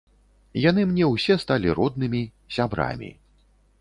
[0.69, 2.23] Яны мне ўсе сталі роднымі,
[2.59, 3.11] сябрамі.